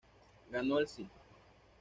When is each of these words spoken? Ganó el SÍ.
Ganó 0.49 0.79
el 0.79 0.87
SÍ. 0.87 1.07